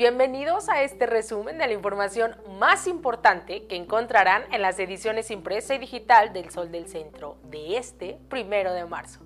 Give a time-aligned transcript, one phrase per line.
[0.00, 5.74] Bienvenidos a este resumen de la información más importante que encontrarán en las ediciones impresa
[5.74, 9.20] y digital del Sol del Centro de este primero de marzo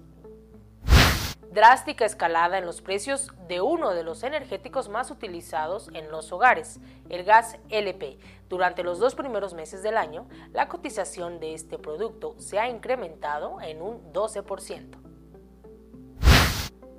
[1.53, 6.81] drástica escalada en los precios de uno de los energéticos más utilizados en los hogares,
[7.09, 8.19] el gas LP.
[8.49, 13.61] Durante los dos primeros meses del año, la cotización de este producto se ha incrementado
[13.61, 15.04] en un 12%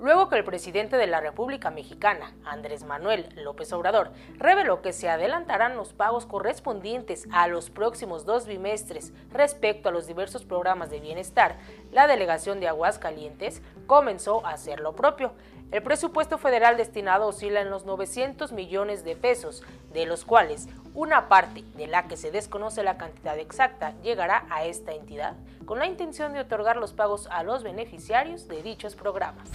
[0.00, 5.08] luego que el presidente de la República Mexicana, Andrés Manuel López Obrador, reveló que se
[5.08, 11.00] adelantarán los pagos correspondientes a los próximos dos bimestres respecto a los diversos programas de
[11.00, 11.56] bienestar,
[11.92, 15.32] la delegación de Aguascalientes comenzó a hacer lo propio.
[15.72, 21.28] El presupuesto federal destinado oscila en los 900 millones de pesos, de los cuales una
[21.28, 25.34] parte de la que se desconoce la cantidad exacta llegará a esta entidad
[25.64, 29.50] con la intención de otorgar los pagos a los beneficiarios de dichos programas.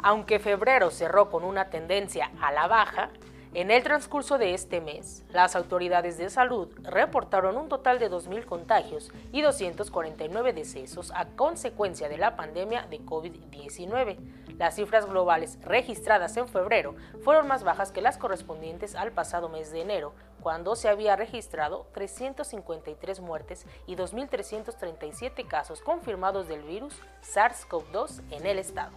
[0.00, 3.10] Aunque febrero cerró con una tendencia a la baja,
[3.54, 8.44] en el transcurso de este mes, las autoridades de salud reportaron un total de 2.000
[8.44, 14.18] contagios y 249 decesos a consecuencia de la pandemia de COVID-19.
[14.58, 19.72] Las cifras globales registradas en febrero fueron más bajas que las correspondientes al pasado mes
[19.72, 20.12] de enero,
[20.42, 28.58] cuando se había registrado 353 muertes y 2.337 casos confirmados del virus SARS-CoV-2 en el
[28.58, 28.92] estado.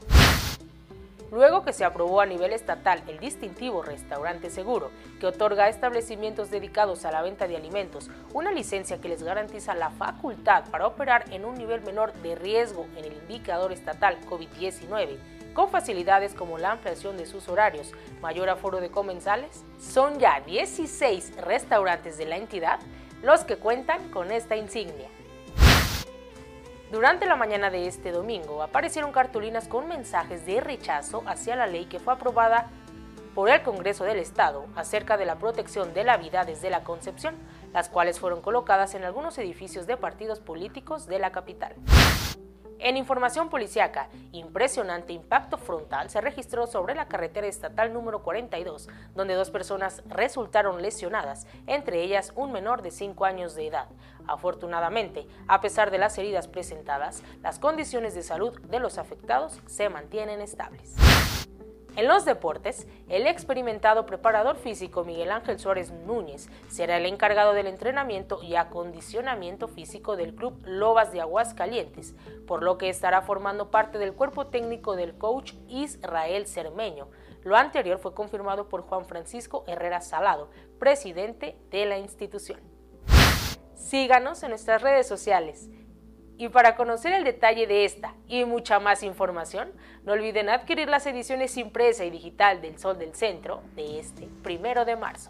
[1.32, 6.52] Luego que se aprobó a nivel estatal el distintivo Restaurante Seguro, que otorga a establecimientos
[6.52, 11.24] dedicados a la venta de alimentos una licencia que les garantiza la facultad para operar
[11.32, 15.18] en un nivel menor de riesgo en el indicador estatal COVID-19,
[15.54, 21.38] con facilidades como la ampliación de sus horarios, mayor aforo de comensales, son ya 16
[21.38, 22.80] restaurantes de la entidad
[23.24, 25.08] los que cuentan con esta insignia.
[26.92, 31.86] Durante la mañana de este domingo aparecieron cartulinas con mensajes de rechazo hacia la ley
[31.86, 32.68] que fue aprobada
[33.34, 37.36] por el Congreso del Estado acerca de la protección de la vida desde la concepción,
[37.72, 41.76] las cuales fueron colocadas en algunos edificios de partidos políticos de la capital.
[42.84, 49.36] En información policiaca, impresionante impacto frontal se registró sobre la carretera estatal número 42, donde
[49.36, 53.88] dos personas resultaron lesionadas, entre ellas un menor de 5 años de edad.
[54.26, 59.88] Afortunadamente, a pesar de las heridas presentadas, las condiciones de salud de los afectados se
[59.90, 60.96] mantienen estables.
[61.98, 67.68] En los deportes, el experimentado preparador físico Miguel Ángel Suárez Núñez será el encargado del
[67.68, 72.16] entrenamiento y acondicionamiento físico del club Lobas de Aguascalientes,
[72.48, 77.10] por lo que estará formando parte del cuerpo técnico del coach Israel Cermeño.
[77.44, 82.62] Lo anterior fue confirmado por Juan Francisco Herrera Salado, presidente de la institución.
[83.74, 85.70] Síganos en nuestras redes sociales.
[86.42, 89.72] Y para conocer el detalle de esta y mucha más información,
[90.06, 94.84] no olviden adquirir las ediciones impresa y digital del Sol del Centro de este primero
[94.84, 95.30] de marzo.